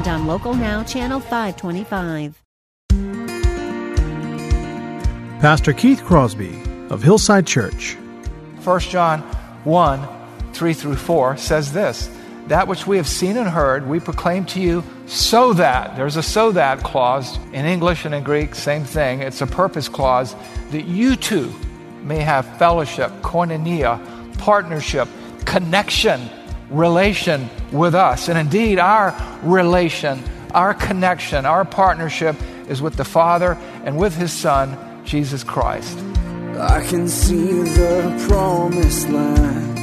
[0.00, 2.42] and on Local Now, Channel 525.
[5.40, 7.96] Pastor Keith Crosby of Hillside Church.
[8.64, 9.20] 1 John
[9.64, 10.08] 1
[10.52, 12.10] 3 through 4 says this
[12.48, 16.22] That which we have seen and heard, we proclaim to you so that, there's a
[16.22, 19.20] so that clause in English and in Greek, same thing.
[19.20, 20.34] It's a purpose clause
[20.70, 21.52] that you too
[22.02, 24.00] may have fellowship, koinonia,
[24.38, 25.08] partnership,
[25.44, 26.30] connection,
[26.70, 28.28] relation with us.
[28.28, 32.36] And indeed, our relation, our connection, our partnership
[32.68, 35.98] is with the Father and with His Son Jesus Christ.
[36.58, 39.78] I can see the promised land,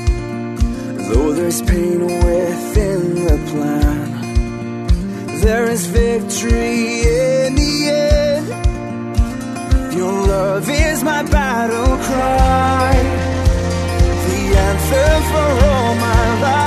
[1.09, 4.17] though there's pain within the plan.
[5.41, 8.47] There is victory in the end.
[9.93, 12.93] Your love is my battle cry,
[14.27, 16.66] the anthem for all my life.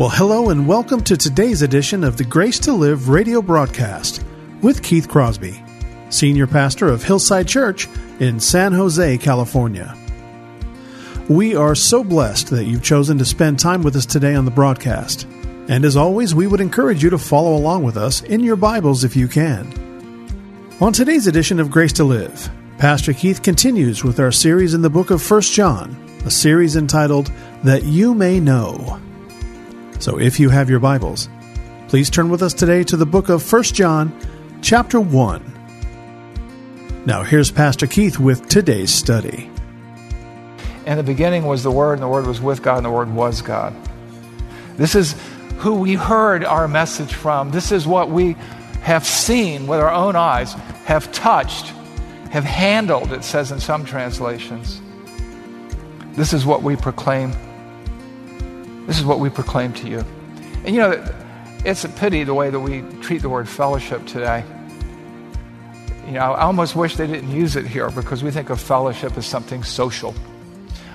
[0.00, 4.24] Well, hello and welcome to today's edition of the Grace to Live radio broadcast
[4.62, 5.62] with Keith Crosby,
[6.08, 7.86] Senior Pastor of Hillside Church
[8.18, 9.94] in San Jose, California.
[11.28, 14.50] We are so blessed that you've chosen to spend time with us today on the
[14.50, 15.24] broadcast.
[15.68, 19.04] And as always, we would encourage you to follow along with us in your Bibles
[19.04, 19.66] if you can.
[20.80, 22.48] On today's edition of Grace to Live,
[22.78, 25.94] Pastor Keith continues with our series in the book of 1 John,
[26.24, 27.30] a series entitled
[27.64, 28.98] That You May Know.
[30.00, 31.28] So if you have your Bibles,
[31.88, 34.18] please turn with us today to the book of 1 John,
[34.62, 37.02] chapter 1.
[37.04, 39.50] Now here's Pastor Keith with today's study.
[40.86, 43.12] In the beginning was the Word, and the Word was with God, and the Word
[43.12, 43.74] was God.
[44.78, 45.14] This is
[45.58, 47.50] who we heard our message from.
[47.50, 48.32] This is what we
[48.80, 50.54] have seen with our own eyes,
[50.86, 51.66] have touched,
[52.30, 54.80] have handled, it says in some translations.
[56.12, 57.34] This is what we proclaim.
[58.86, 60.04] This is what we proclaim to you.
[60.64, 61.04] And you know,
[61.64, 64.44] it's a pity the way that we treat the word fellowship today.
[66.06, 69.16] You know, I almost wish they didn't use it here because we think of fellowship
[69.16, 70.14] as something social.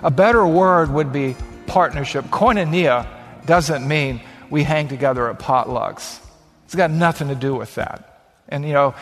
[0.04, 1.36] A better word would be
[1.68, 2.26] partnership.
[2.26, 3.08] Koinonia
[3.46, 6.20] doesn't mean we hang together at potlucks.
[6.66, 8.34] It's got nothing to do with that.
[8.50, 8.96] And you know,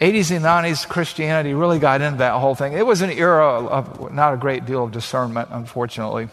[0.00, 2.72] 80s and 90s Christianity really got into that whole thing.
[2.72, 6.28] It was an era of not a great deal of discernment, unfortunately.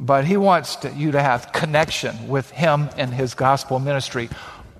[0.00, 4.28] But he wants to, you to have connection with him and his gospel ministry,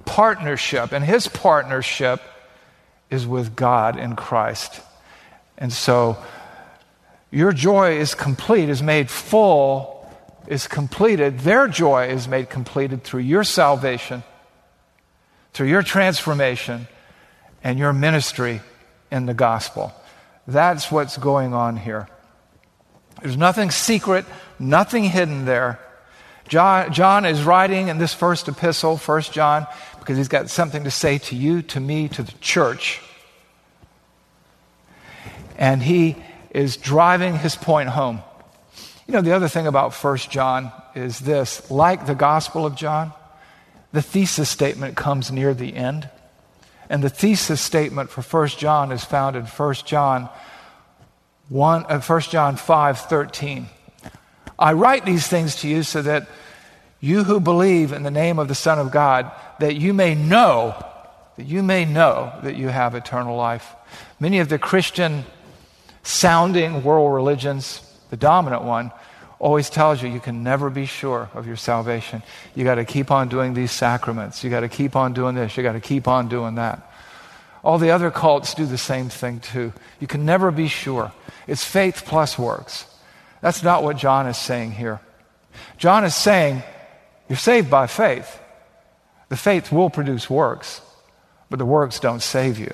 [0.04, 0.92] partnership.
[0.92, 2.20] And his partnership
[3.10, 4.80] is with God in Christ.
[5.56, 6.16] And so
[7.30, 10.08] your joy is complete, is made full,
[10.46, 11.40] is completed.
[11.40, 14.22] Their joy is made completed through your salvation,
[15.52, 16.86] through your transformation,
[17.62, 18.60] and your ministry
[19.10, 19.92] in the gospel.
[20.46, 22.08] That's what's going on here.
[23.20, 24.24] There's nothing secret,
[24.58, 25.78] nothing hidden there.
[26.48, 29.66] John, John, is writing in this first epistle, First John,
[29.98, 33.02] because he's got something to say to you, to me, to the church.
[35.58, 36.16] And he
[36.50, 38.22] is driving his point home.
[39.06, 43.12] You know, the other thing about First John is this like the Gospel of John,
[43.92, 46.08] the thesis statement comes near the end.
[46.90, 50.30] And the thesis statement for First John is found in First John
[51.48, 53.66] 1, uh, 1 John 5 13.
[54.58, 56.28] I write these things to you so that
[57.00, 60.74] you who believe in the name of the Son of God, that you may know,
[61.36, 63.74] that you may know that you have eternal life.
[64.18, 65.24] Many of the Christian
[66.02, 68.90] sounding world religions, the dominant one,
[69.38, 72.22] always tells you you can never be sure of your salvation.
[72.56, 74.42] You got to keep on doing these sacraments.
[74.42, 75.56] You got to keep on doing this.
[75.56, 76.92] You got to keep on doing that.
[77.62, 79.72] All the other cults do the same thing too.
[80.00, 81.12] You can never be sure.
[81.46, 82.86] It's faith plus works.
[83.40, 85.00] That's not what John is saying here.
[85.76, 86.62] John is saying
[87.28, 88.40] you're saved by faith.
[89.28, 90.80] The faith will produce works,
[91.50, 92.72] but the works don't save you.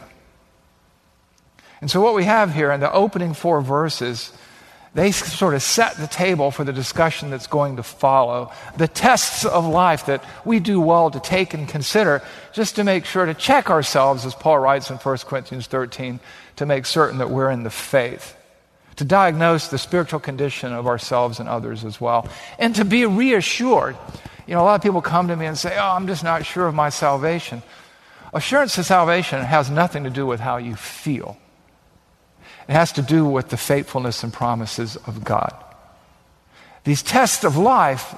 [1.81, 4.33] And so, what we have here in the opening four verses,
[4.95, 8.53] they sort of set the table for the discussion that's going to follow.
[8.77, 12.23] The tests of life that we do well to take and consider
[12.53, 16.21] just to make sure to check ourselves, as Paul writes in 1 Corinthians 13,
[16.57, 18.37] to make certain that we're in the faith.
[18.97, 22.29] To diagnose the spiritual condition of ourselves and others as well.
[22.59, 23.97] And to be reassured.
[24.47, 26.47] You know, a lot of people come to me and say, Oh, I'm just not
[26.47, 27.63] sure of my salvation.
[28.33, 31.39] Assurance of salvation has nothing to do with how you feel.
[32.69, 35.55] It has to do with the faithfulness and promises of God.
[36.85, 38.15] These tests of life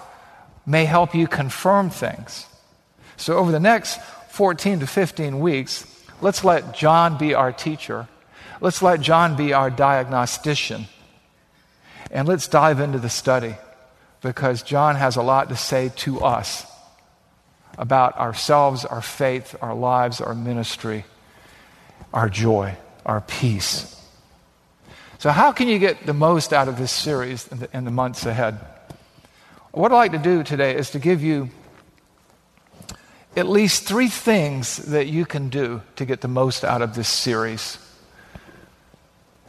[0.65, 2.47] may help you confirm things.
[3.17, 4.01] So, over the next
[4.31, 5.87] 14 to 15 weeks,
[6.21, 8.09] let's let John be our teacher.
[8.61, 10.87] Let's let John be our diagnostician.
[12.11, 13.57] And let's dive into the study
[14.23, 16.67] because John has a lot to say to us
[17.79, 21.05] about ourselves, our faith, our lives, our ministry,
[22.13, 23.93] our joy, our peace.
[25.19, 27.91] So, how can you get the most out of this series in the, in the
[27.91, 28.59] months ahead?
[29.73, 31.51] What I'd like to do today is to give you
[33.37, 37.09] at least three things that you can do to get the most out of this
[37.09, 37.79] series.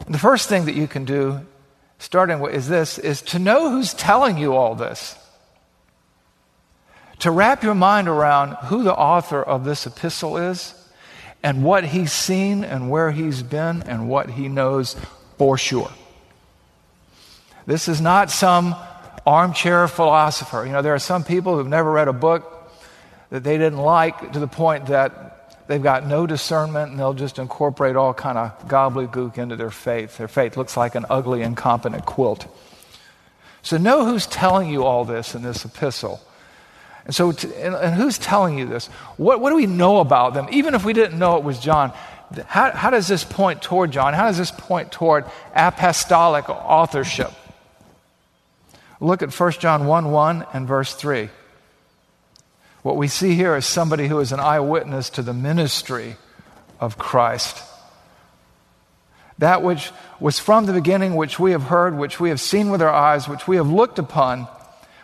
[0.06, 1.40] The first thing that you can do,
[1.98, 5.16] starting with, is this, is to know who's telling you all this.
[7.20, 10.74] To wrap your mind around who the author of this epistle is
[11.42, 14.96] and what he's seen and where he's been and what he knows
[15.36, 15.90] for sure.
[17.66, 18.74] This is not some
[19.26, 20.64] armchair philosopher.
[20.64, 22.72] You know, there are some people who've never read a book
[23.30, 25.27] that they didn't like to the point that
[25.68, 30.18] they've got no discernment and they'll just incorporate all kind of gobbledygook into their faith.
[30.18, 32.46] Their faith looks like an ugly, incompetent quilt.
[33.62, 36.20] So know who's telling you all this in this epistle.
[37.04, 38.86] And so, and, and, who's telling you this?
[39.16, 40.46] What, what do we know about them?
[40.50, 41.92] Even if we didn't know it was John,
[42.46, 44.12] how, how does this point toward John?
[44.12, 45.24] How does this point toward
[45.54, 47.32] apostolic authorship?
[49.00, 51.30] Look at 1 John 1 1 and verse 3.
[52.82, 56.16] What we see here is somebody who is an eyewitness to the ministry
[56.80, 57.62] of Christ.
[59.38, 59.90] That which
[60.20, 63.28] was from the beginning, which we have heard, which we have seen with our eyes,
[63.28, 64.48] which we have looked upon,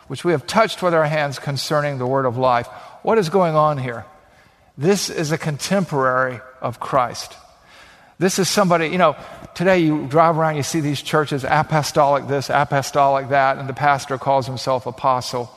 [0.08, 2.66] which we have touched with our hands concerning the word of life.
[3.02, 4.04] What is going on here?
[4.76, 7.36] This is a contemporary of Christ.
[8.18, 9.16] This is somebody, you know,
[9.54, 14.18] today you drive around, you see these churches, apostolic this, apostolic that, and the pastor
[14.18, 15.50] calls himself apostle.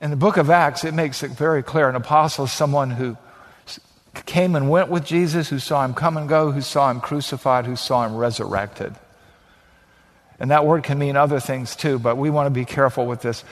[0.00, 3.16] In the book of Acts, it makes it very clear an apostle is someone who
[4.26, 7.64] came and went with Jesus, who saw him come and go, who saw him crucified,
[7.66, 8.94] who saw him resurrected.
[10.38, 13.22] And that word can mean other things too, but we want to be careful with
[13.22, 13.42] this.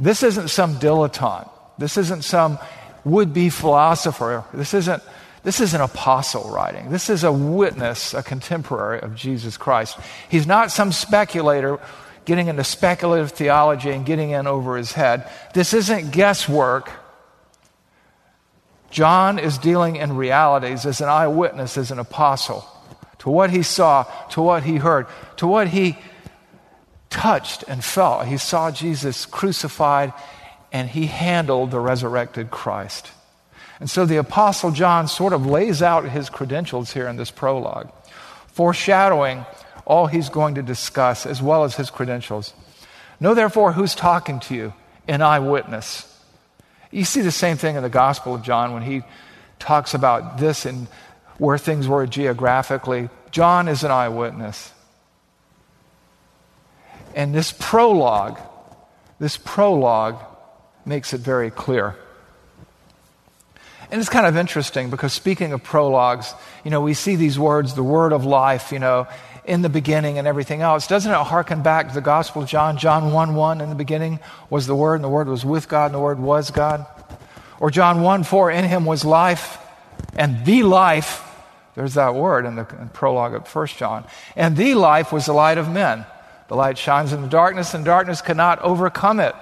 [0.00, 1.50] This isn't some dilettante.
[1.78, 2.58] This isn't some
[3.04, 4.44] would be philosopher.
[4.52, 5.02] This isn't,
[5.42, 6.90] this is an apostle writing.
[6.90, 9.98] This is a witness, a contemporary of Jesus Christ.
[10.28, 11.78] He's not some speculator
[12.26, 15.28] getting into speculative theology and getting in over his head.
[15.54, 16.90] This isn't guesswork.
[18.90, 22.66] John is dealing in realities as an eyewitness, as an apostle,
[23.20, 25.06] to what he saw, to what he heard,
[25.38, 25.96] to what he
[27.08, 28.26] touched and felt.
[28.26, 30.12] He saw Jesus crucified
[30.72, 33.10] and he handled the resurrected Christ.
[33.78, 37.90] And so the Apostle John sort of lays out his credentials here in this prologue,
[38.48, 39.44] foreshadowing
[39.86, 42.52] all he's going to discuss as well as his credentials.
[43.20, 44.74] Know therefore who's talking to you,
[45.08, 46.12] an eyewitness.
[46.90, 49.02] You see the same thing in the Gospel of John when he
[49.58, 50.88] talks about this and
[51.38, 53.08] where things were geographically.
[53.30, 54.72] John is an eyewitness.
[57.14, 58.38] And this prologue,
[59.18, 60.22] this prologue
[60.84, 61.96] makes it very clear.
[63.90, 67.74] And it's kind of interesting because speaking of prologues, you know, we see these words,
[67.74, 69.06] the word of life, you know,
[69.46, 70.86] in the beginning and everything else.
[70.86, 72.76] Doesn't it harken back to the Gospel of John?
[72.76, 75.86] John 1 1, in the beginning was the Word, and the Word was with God,
[75.86, 76.86] and the Word was God.
[77.60, 79.58] Or John 1 4, in him was life,
[80.14, 81.22] and the life,
[81.74, 85.58] there's that word in the prologue of 1 John, and the life was the light
[85.58, 86.04] of men.
[86.48, 89.34] The light shines in the darkness, and darkness cannot overcome it.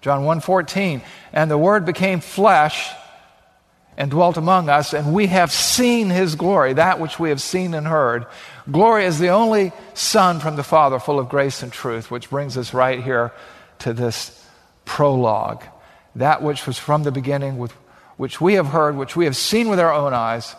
[0.00, 2.90] John 1:14, and the word became flesh
[3.96, 7.74] and dwelt among us, and we have seen his glory, that which we have seen
[7.74, 8.26] and heard.
[8.70, 12.56] Glory is the only Son from the Father, full of grace and truth, which brings
[12.56, 13.32] us right here
[13.80, 14.44] to this
[14.84, 15.62] prologue.
[16.16, 17.56] That which was from the beginning,
[18.16, 20.54] which we have heard, which we have seen with our own eyes,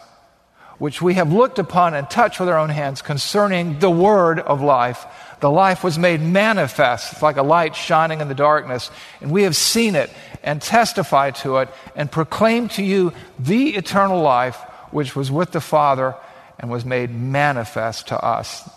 [0.77, 4.61] which we have looked upon and touched with our own hands concerning the word of
[4.61, 5.05] life.
[5.39, 7.21] The life was made manifest.
[7.21, 8.89] Like a light shining in the darkness.
[9.21, 10.09] And we have seen it
[10.41, 14.57] and testified to it and proclaimed to you the eternal life
[14.89, 16.15] which was with the Father
[16.61, 18.69] and was made manifest to us.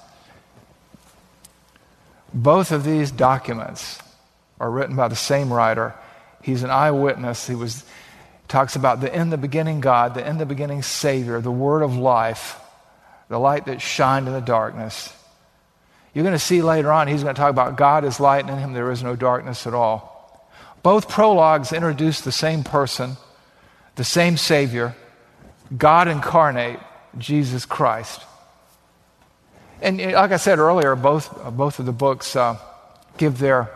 [2.33, 4.01] Both of these documents
[4.59, 5.95] are written by the same writer.
[6.43, 7.47] He's an eyewitness.
[7.47, 7.85] He was
[8.49, 11.97] talks about the in the beginning God, the in the beginning Savior, the Word of
[11.97, 12.59] life,
[13.29, 15.13] the light that shined in the darkness.
[16.13, 18.51] You're going to see later on, he's going to talk about God is light, and
[18.51, 20.47] in him there is no darkness at all.
[20.83, 23.17] Both prologues introduce the same person,
[23.97, 24.95] the same Savior,
[25.77, 26.79] God incarnate,
[27.19, 28.23] Jesus Christ.
[29.81, 32.57] And like I said earlier, both, both of the books uh,
[33.19, 33.71] give their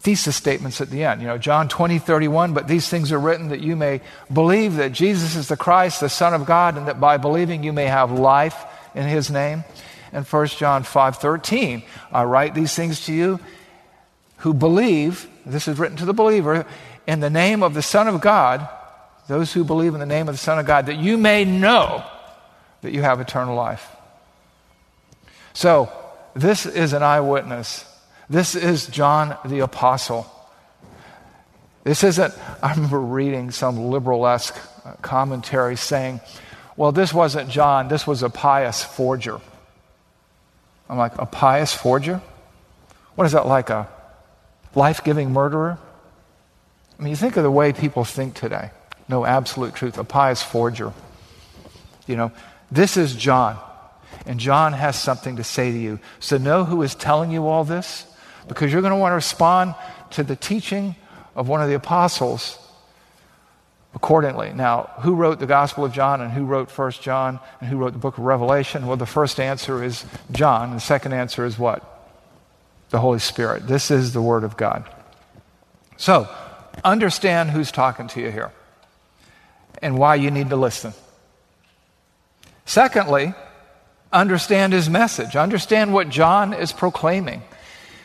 [0.00, 1.22] thesis statements at the end.
[1.22, 4.00] You know, John 20, 31, but these things are written that you may
[4.32, 7.72] believe that Jesus is the Christ, the Son of God, and that by believing you
[7.72, 8.64] may have life
[8.94, 9.64] in his name.
[10.12, 13.40] And 1 John 5, 13, I write these things to you
[14.38, 16.66] who believe, this is written to the believer,
[17.06, 18.68] in the name of the Son of God,
[19.28, 22.04] those who believe in the name of the Son of God, that you may know
[22.82, 23.88] that you have eternal life.
[25.54, 25.92] So,
[26.34, 27.84] this is an eyewitness
[28.32, 30.26] this is John the Apostle.
[31.84, 36.22] This isn't, I remember reading some liberal esque uh, commentary saying,
[36.74, 39.38] well, this wasn't John, this was a pious forger.
[40.88, 42.22] I'm like, a pious forger?
[43.16, 43.86] What is that like, a
[44.74, 45.78] life giving murderer?
[46.98, 48.70] I mean, you think of the way people think today.
[49.08, 50.94] No absolute truth, a pious forger.
[52.06, 52.32] You know,
[52.72, 53.58] this is John,
[54.26, 56.00] and John has something to say to you.
[56.20, 58.06] So, know who is telling you all this?
[58.48, 59.74] because you're going to want to respond
[60.10, 60.94] to the teaching
[61.34, 62.58] of one of the apostles
[63.94, 64.52] accordingly.
[64.52, 67.92] Now, who wrote the Gospel of John and who wrote First John and who wrote
[67.92, 68.86] the book of Revelation?
[68.86, 70.72] Well, the first answer is John.
[70.72, 71.88] The second answer is what?
[72.90, 73.66] The Holy Spirit.
[73.66, 74.88] This is the Word of God.
[75.96, 76.28] So,
[76.84, 78.50] understand who's talking to you here
[79.80, 80.92] and why you need to listen.
[82.72, 83.34] Secondly,
[84.10, 85.36] understand his message.
[85.36, 87.42] Understand what John is proclaiming.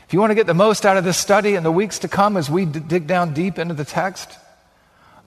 [0.05, 2.09] If you want to get the most out of this study in the weeks to
[2.09, 4.29] come as we d- dig down deep into the text,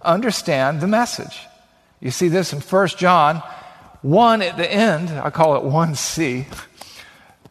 [0.03, 1.41] understand the message.
[2.01, 3.43] You see this in 1 John
[4.03, 6.45] 1 at the end, I call it 1c,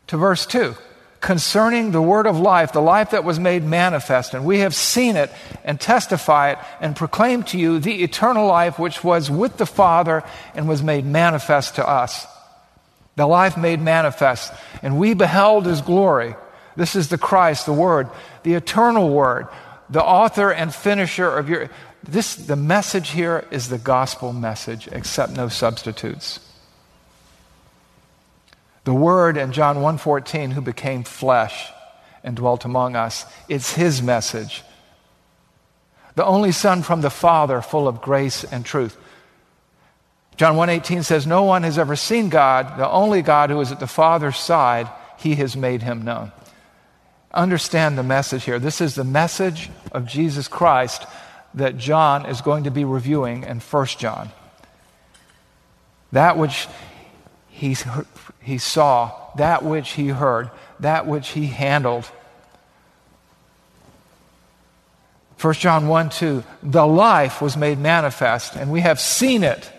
[0.06, 0.76] to verse 2.
[1.20, 5.16] Concerning the word of life, the life that was made manifest, and we have seen
[5.16, 5.32] it
[5.64, 10.24] and testify it and proclaim to you the eternal life which was with the Father
[10.56, 12.26] and was made manifest to us.
[13.18, 16.36] The life made manifest, and we beheld his glory
[16.80, 18.08] this is the Christ, the Word,
[18.44, 19.48] the eternal Word,
[19.90, 21.70] the author and finisher of your.
[22.04, 26.40] This, the message here is the gospel message, except no substitutes.
[28.90, 31.72] The Word in John 1:14, who became flesh
[32.24, 34.64] and dwelt among us, it's His message.
[36.16, 38.98] The only Son from the Father, full of grace and truth.
[40.38, 43.80] John 1:18 says, "No one has ever seen God, the only God who is at
[43.80, 46.32] the Father's side, He has made Him known."
[47.32, 48.58] Understand the message here.
[48.58, 51.06] This is the message of Jesus Christ
[51.54, 54.32] that John is going to be reviewing in 1 John.
[56.12, 56.68] That which
[57.60, 57.76] he,
[58.42, 60.50] he saw, that which he heard,
[60.80, 62.10] that which he handled.
[65.42, 69.70] 1 John 1 2, the life was made manifest, and we have seen it.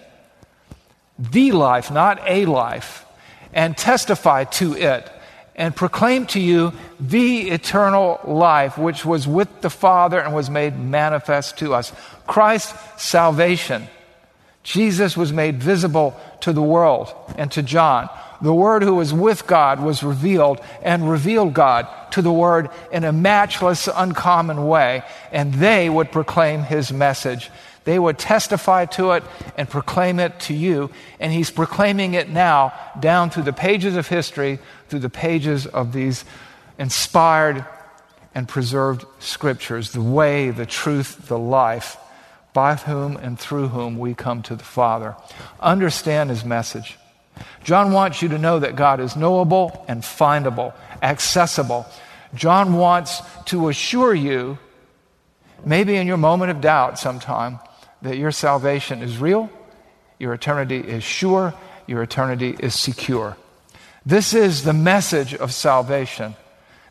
[1.19, 3.07] The life, not a life,
[3.55, 5.11] and testify to it
[5.57, 10.79] and proclaim to you the eternal life which was with the Father and was made
[10.79, 11.93] manifest to us.
[12.27, 13.87] Christ's salvation.
[14.63, 18.09] Jesus was made visible to the world and to John.
[18.43, 23.05] The Word who was with God was revealed and revealed God to the Word in
[23.05, 27.51] a matchless, uncommon way, and they would proclaim His message.
[27.85, 29.25] They would testify to it
[29.57, 34.09] and proclaim it to you, and He's proclaiming it now down through the pages of
[34.09, 36.25] history through the pages of these
[36.79, 37.65] inspired
[38.35, 41.97] and preserved scriptures, the way, the truth, the life,
[42.53, 45.17] by whom and through whom we come to the Father.
[45.61, 46.99] Understand his message.
[47.65, 51.87] John wants you to know that God is knowable and findable, accessible.
[52.35, 54.59] John wants to assure you,
[55.65, 57.59] maybe in your moment of doubt sometime,
[58.03, 59.51] that your salvation is real,
[60.19, 61.55] your eternity is sure,
[61.87, 63.37] your eternity is secure.
[64.05, 66.35] This is the message of salvation.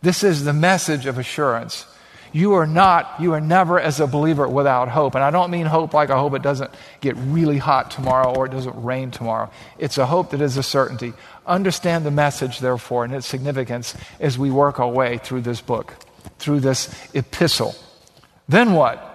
[0.01, 1.85] This is the message of assurance.
[2.31, 5.15] You are not, you are never as a believer without hope.
[5.15, 6.71] And I don't mean hope like I hope it doesn't
[7.01, 9.50] get really hot tomorrow or it doesn't rain tomorrow.
[9.77, 11.13] It's a hope that is a certainty.
[11.48, 15.95] Understand the message, therefore, and its significance as we work our way through this book,
[16.38, 17.75] through this epistle.
[18.48, 19.05] Then what?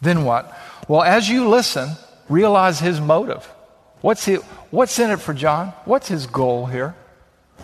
[0.00, 0.56] Then what?
[0.88, 1.90] Well, as you listen,
[2.28, 3.44] realize his motive.
[4.00, 4.36] What's, he,
[4.70, 5.68] what's in it for John?
[5.84, 6.94] What's his goal here?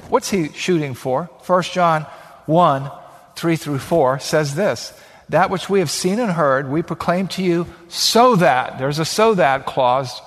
[0.08, 1.24] What's he shooting for?
[1.46, 2.02] 1 John
[2.46, 2.90] 1
[3.40, 4.92] 3 through 4 says this
[5.30, 9.04] That which we have seen and heard, we proclaim to you so that, there's a
[9.04, 10.20] so that clause.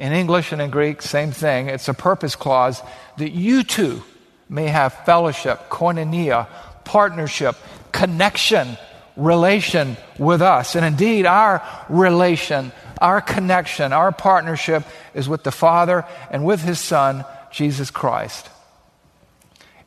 [0.00, 1.68] In English and in Greek, same thing.
[1.68, 2.82] It's a purpose clause
[3.18, 4.02] that you too
[4.48, 6.48] may have fellowship, koinonia,
[6.82, 7.54] partnership,
[7.92, 8.76] connection,
[9.16, 10.74] relation with us.
[10.74, 14.82] And indeed, our relation, our connection, our partnership
[15.14, 18.50] is with the Father and with His Son, Jesus Christ.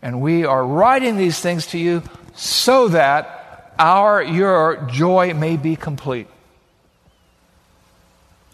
[0.02, 2.02] And we are writing these things to you
[2.36, 6.28] so that our your joy may be complete.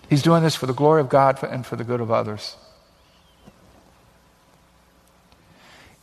[0.10, 2.56] He's doing this for the glory of God and for the good of others.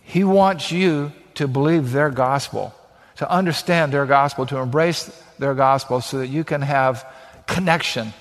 [0.02, 2.75] He wants you to believe their gospel,
[3.16, 5.04] to understand their gospel, to embrace
[5.38, 7.06] their gospel so that you can have
[7.47, 8.14] connection,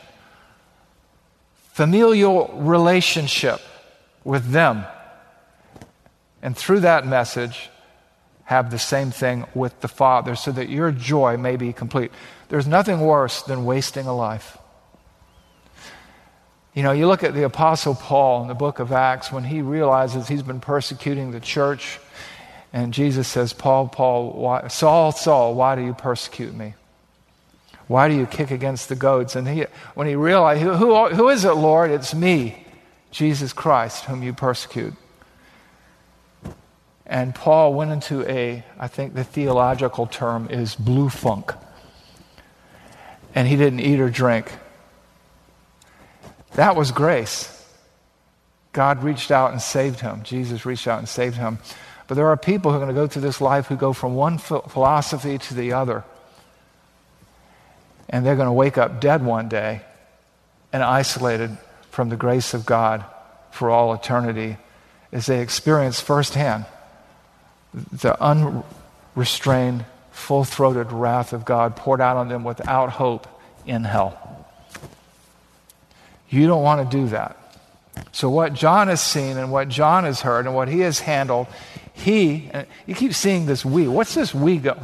[1.72, 3.62] familial relationship
[4.26, 4.86] with them.
[6.42, 7.70] And through that message,
[8.48, 12.12] have the same thing with the Father so that your joy may be complete.
[12.48, 14.58] There's nothing worse than wasting a life.
[16.74, 19.62] You know, you look at the Apostle Paul in the book of Acts when he
[19.62, 22.00] realizes he's been persecuting the church,
[22.72, 26.76] and Jesus says, Paul, Paul, why, Saul, Saul, why do you persecute me?
[27.88, 29.36] Why do you kick against the goads?
[29.36, 31.92] And he, when he realized, who, who, who is it, Lord?
[31.92, 32.66] It's me,
[33.12, 34.94] Jesus Christ, whom you persecute.
[37.10, 41.54] And Paul went into a, I think the theological term is blue funk.
[43.34, 44.52] And he didn't eat or drink.
[46.56, 47.54] That was grace.
[48.74, 50.22] God reached out and saved him.
[50.24, 51.60] Jesus reached out and saved him.
[52.08, 54.16] But there are people who are going to go through this life who go from
[54.16, 56.04] one philosophy to the other.
[58.10, 59.82] And they're going to wake up dead one day
[60.74, 61.58] and isolated
[61.90, 63.06] from the grace of God
[63.52, 64.58] for all eternity
[65.14, 66.66] as they experience firsthand
[67.74, 73.28] the unrestrained, full throated wrath of God poured out on them without hope
[73.66, 74.46] in hell.
[76.30, 77.38] You don't want to do that.
[78.12, 81.48] So, what John has seen and what John has heard and what he has handled,
[81.94, 82.50] he,
[82.86, 83.88] you keep seeing this we.
[83.88, 84.78] What's this we go?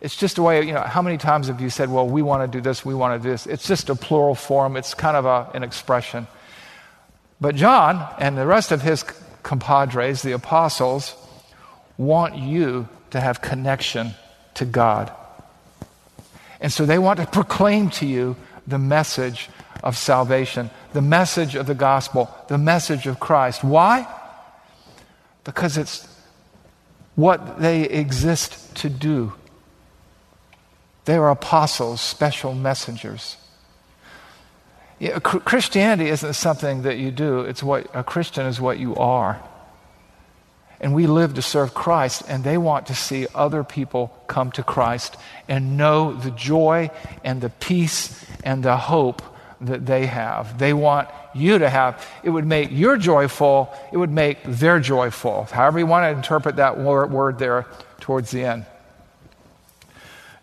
[0.00, 2.50] It's just a way, you know, how many times have you said, well, we want
[2.50, 3.46] to do this, we want to do this?
[3.46, 6.28] It's just a plural form, it's kind of a, an expression.
[7.40, 9.04] But John and the rest of his
[9.42, 11.14] compadres, the apostles,
[11.98, 14.14] want you to have connection
[14.54, 15.12] to God.
[16.60, 19.50] And so they want to proclaim to you the message
[19.82, 23.62] of salvation, the message of the gospel, the message of Christ.
[23.62, 24.06] Why?
[25.44, 26.08] Because it's
[27.14, 29.32] what they exist to do.
[31.04, 33.36] They are apostles, special messengers.
[35.22, 39.40] Christianity isn't something that you do, it's what a Christian is what you are
[40.80, 44.62] and we live to serve Christ, and they want to see other people come to
[44.62, 45.16] Christ
[45.48, 46.90] and know the joy
[47.24, 49.22] and the peace and the hope
[49.60, 50.58] that they have.
[50.58, 52.06] They want you to have.
[52.22, 55.44] It would make your joy full, it would make their joy full.
[55.44, 57.66] However, you want to interpret that word there
[58.00, 58.66] towards the end.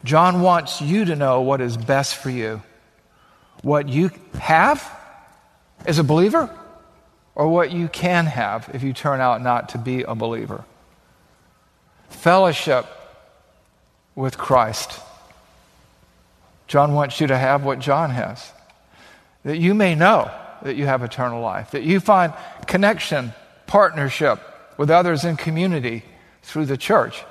[0.04, 2.62] John wants you to know what is best for you.
[3.64, 4.88] What you have
[5.86, 6.50] as a believer
[7.36, 10.64] or what you can have if you turn out not to be a believer.
[12.10, 12.88] Fellowship
[14.16, 15.00] with Christ.
[16.68, 18.52] John wants you to have what John has.
[19.44, 20.32] That you may know
[20.64, 22.34] that you have eternal life, that you find
[22.66, 23.34] connection,
[23.68, 24.40] partnership
[24.78, 26.04] with others in community
[26.42, 27.24] through the church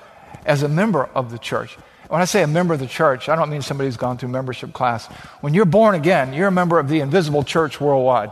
[0.44, 1.76] as a member of the church.
[2.08, 4.28] When I say a member of the church, I don't mean somebody who's gone through
[4.28, 5.06] membership class.
[5.40, 8.30] When you're born again, you're a member of the invisible church worldwide.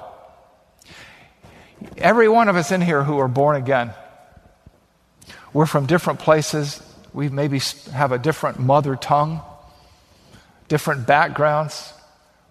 [1.96, 3.94] Every one of us in here who are born again,
[5.52, 6.82] we're from different places.
[7.12, 7.60] We maybe
[7.92, 9.40] have a different mother tongue,
[10.68, 11.92] different backgrounds,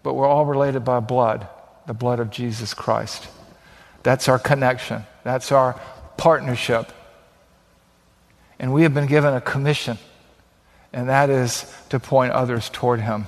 [0.03, 1.47] but we're all related by blood,
[1.87, 3.27] the blood of Jesus Christ.
[4.03, 5.79] That's our connection, that's our
[6.17, 6.91] partnership.
[8.59, 9.97] And we have been given a commission,
[10.93, 13.25] and that is to point others toward Him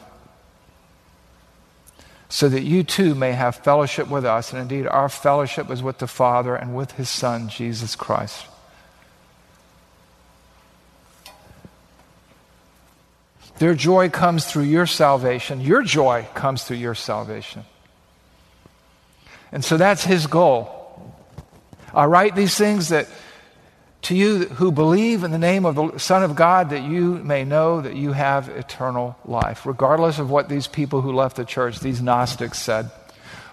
[2.34, 4.54] so that you too may have fellowship with us.
[4.54, 8.48] And indeed, our fellowship is with the Father and with His Son, Jesus Christ.
[13.60, 15.62] Their joy comes through your salvation.
[15.62, 17.66] Your joy comes through your salvation.
[19.52, 21.16] And so that's his goal.
[21.94, 23.08] I write these things that
[24.04, 27.46] to you who believe in the name of the Son of God, that you may
[27.46, 31.80] know that you have eternal life, regardless of what these people who left the church,
[31.80, 32.92] these Gnostics, said,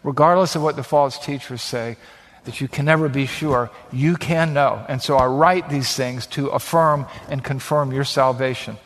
[0.02, 1.96] regardless of what the false teachers say,
[2.44, 4.84] that you can never be sure, you can know.
[4.88, 8.76] And so I write these things to affirm and confirm your salvation.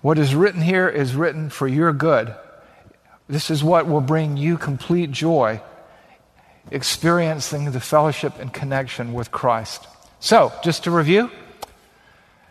[0.00, 2.34] What is written here is written for your good.
[3.28, 5.60] This is what will bring you complete joy
[6.74, 9.86] experiencing the fellowship and connection with Christ.
[10.18, 11.30] So, just to review,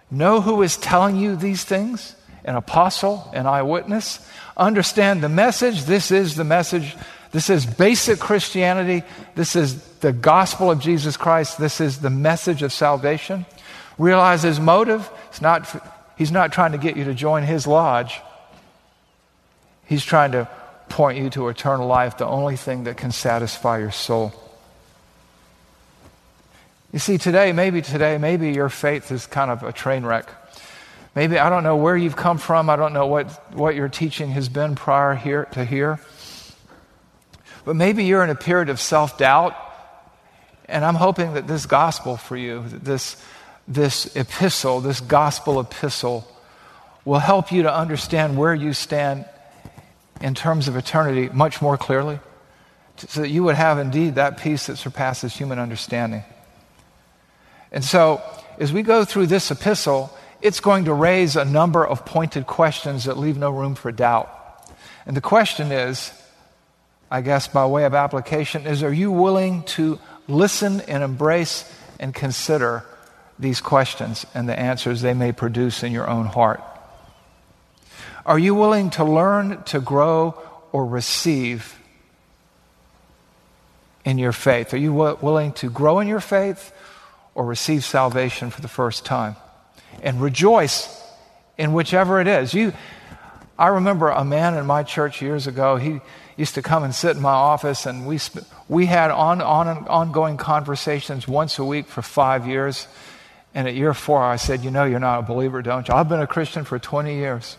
[0.10, 4.26] know who is telling you these things an apostle, an eyewitness.
[4.58, 5.86] Understand the message.
[5.86, 6.96] This is the message.
[7.32, 9.04] This is basic Christianity.
[9.36, 11.58] This is the gospel of Jesus Christ.
[11.58, 13.46] This is the message of salvation.
[13.98, 15.10] Realize his motive.
[15.30, 15.68] It's not,
[16.18, 18.20] he's not trying to get you to join his lodge,
[19.86, 20.48] he's trying to
[20.94, 24.32] point you to eternal life, the only thing that can satisfy your soul.
[26.92, 30.30] You see, today, maybe today, maybe your faith is kind of a train wreck.
[31.16, 32.70] Maybe I don't know where you've come from.
[32.70, 36.00] I don't know what, what your teaching has been prior here to here.
[37.66, 39.56] But maybe you're in a period of self doubt.
[40.66, 43.18] And I'm hoping that this gospel for you, this,
[43.68, 46.28] this epistle, this gospel epistle,
[47.04, 49.26] will help you to understand where you stand
[50.24, 52.18] in terms of eternity much more clearly,
[52.96, 56.24] so that you would have indeed that peace that surpasses human understanding.
[57.74, 58.22] And so,
[58.58, 63.04] as we go through this epistle, it's going to raise a number of pointed questions
[63.04, 64.30] that leave no room for doubt.
[65.06, 66.14] And the question is,
[67.12, 72.16] I guess by way of application, is are you willing to listen and embrace and
[72.16, 72.86] consider
[73.38, 76.64] these questions and the answers they may produce in your own heart?
[78.26, 81.78] Are you willing to learn, to grow, or receive
[84.06, 84.74] in your faith?
[84.74, 86.74] Are you w- willing to grow in your faith
[87.36, 89.36] or receive salvation for the first time?
[90.02, 91.02] And rejoice
[91.58, 92.54] in whichever it is.
[92.54, 92.74] You,
[93.58, 96.00] I remember a man in my church years ago, he
[96.38, 99.68] used to come and sit in my office, and we, sp- we had on, on,
[99.88, 102.88] ongoing conversations once a week for five years.
[103.54, 105.94] And at year four, I said, You know, you're not a believer, don't you?
[105.94, 107.58] I've been a Christian for 20 years.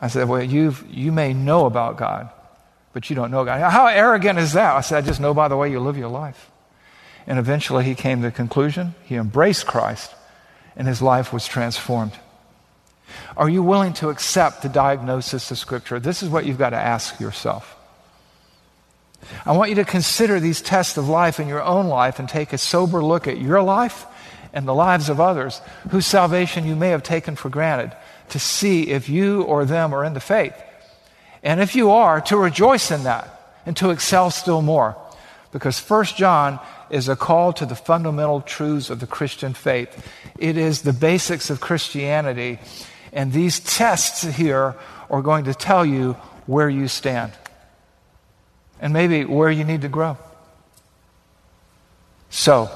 [0.00, 2.30] I said, Well, you you may know about God,
[2.92, 3.60] but you don't know God.
[3.70, 4.76] How arrogant is that?
[4.76, 6.50] I said, I just know by the way you live your life.
[7.26, 10.14] And eventually he came to the conclusion, he embraced Christ,
[10.76, 12.12] and his life was transformed.
[13.36, 16.00] Are you willing to accept the diagnosis of Scripture?
[16.00, 17.76] This is what you've got to ask yourself.
[19.44, 22.52] I want you to consider these tests of life in your own life and take
[22.52, 24.06] a sober look at your life
[24.52, 25.60] and the lives of others
[25.90, 27.92] whose salvation you may have taken for granted
[28.30, 30.54] to see if you or them are in the faith.
[31.42, 34.96] And if you are, to rejoice in that and to excel still more.
[35.52, 40.06] Because First John is a call to the fundamental truths of the Christian faith.
[40.38, 42.58] It is the basics of Christianity.
[43.12, 44.76] And these tests here
[45.08, 46.12] are going to tell you
[46.46, 47.32] where you stand
[48.80, 50.16] and maybe where you need to grow.
[52.30, 52.70] So,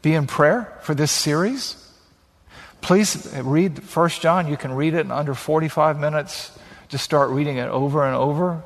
[0.00, 1.76] be in prayer for this series.
[2.82, 4.48] Please read 1 John.
[4.48, 6.50] You can read it in under 45 minutes.
[6.88, 8.60] Just start reading it over and over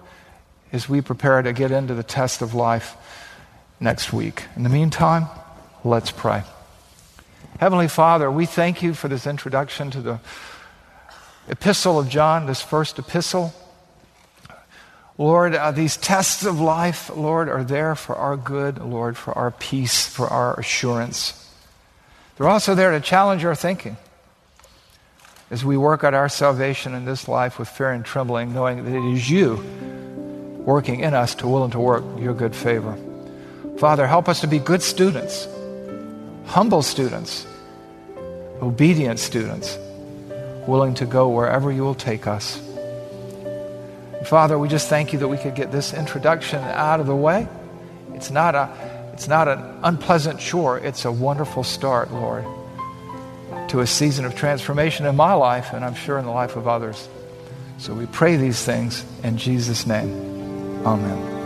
[0.72, 2.96] as we prepare to get into the test of life
[3.78, 4.44] next week.
[4.56, 5.26] In the meantime,
[5.84, 6.42] let's pray.
[7.60, 10.20] Heavenly Father, we thank you for this introduction to the
[11.48, 13.52] epistle of John, this first epistle.
[15.18, 19.50] Lord, uh, these tests of life, Lord, are there for our good, Lord, for our
[19.50, 21.42] peace, for our assurance.
[22.36, 23.98] They're also there to challenge our thinking
[25.50, 28.94] as we work out our salvation in this life with fear and trembling, knowing that
[28.94, 29.56] it is you
[30.64, 32.98] working in us to will and to work your good favor.
[33.78, 35.46] Father, help us to be good students,
[36.46, 37.46] humble students,
[38.60, 39.78] obedient students,
[40.66, 42.60] willing to go wherever you will take us.
[44.24, 47.46] Father, we just thank you that we could get this introduction out of the way.
[48.14, 52.44] It's not, a, it's not an unpleasant chore, it's a wonderful start, Lord
[53.68, 56.68] to a season of transformation in my life, and I'm sure in the life of
[56.68, 57.08] others.
[57.78, 60.86] So we pray these things in Jesus' name.
[60.86, 61.36] Amen.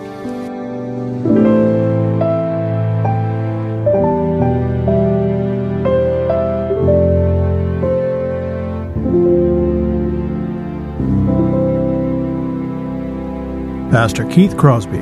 [13.90, 15.00] Pastor Keith Crosby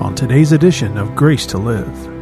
[0.00, 2.21] on today's edition of Grace to Live.